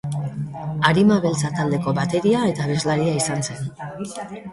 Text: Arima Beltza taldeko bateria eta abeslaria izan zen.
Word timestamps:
Arima 0.91 1.17
Beltza 1.25 1.51
taldeko 1.59 1.93
bateria 1.97 2.41
eta 2.53 2.65
abeslaria 2.69 3.13
izan 3.21 3.45
zen. 3.51 4.41